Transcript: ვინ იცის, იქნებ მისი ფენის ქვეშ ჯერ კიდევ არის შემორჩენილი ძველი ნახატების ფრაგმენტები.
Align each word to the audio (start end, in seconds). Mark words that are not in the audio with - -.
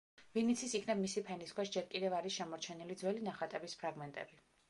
ვინ 0.35 0.47
იცის, 0.51 0.71
იქნებ 0.79 0.99
მისი 1.01 1.21
ფენის 1.27 1.53
ქვეშ 1.59 1.73
ჯერ 1.75 1.85
კიდევ 1.91 2.15
არის 2.21 2.39
შემორჩენილი 2.39 2.99
ძველი 3.03 3.23
ნახატების 3.29 3.79
ფრაგმენტები. 3.83 4.43